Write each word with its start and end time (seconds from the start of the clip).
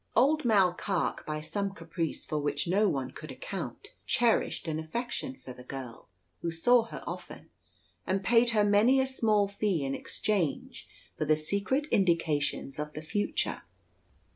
Old 0.15 0.43
Mall 0.45 0.73
Carke, 0.73 1.23
by 1.27 1.41
some 1.41 1.75
caprice 1.75 2.25
for 2.25 2.39
which 2.39 2.65
no 2.67 2.89
one 2.89 3.11
could 3.11 3.29
account, 3.31 3.89
cherished 4.07 4.67
an 4.67 4.79
affection 4.79 5.35
for 5.35 5.53
the 5.53 5.61
girl, 5.63 6.09
who 6.41 6.49
saw 6.49 6.85
her 6.85 7.03
often, 7.05 7.51
and 8.07 8.23
paid 8.23 8.49
her 8.49 8.63
many 8.65 8.99
a 8.99 9.05
small 9.05 9.47
fee 9.47 9.85
in 9.85 9.93
exchange 9.93 10.87
for 11.15 11.25
the 11.25 11.37
secret 11.37 11.85
indications 11.91 12.79
of 12.79 12.93
the 12.93 13.01
future. 13.03 13.61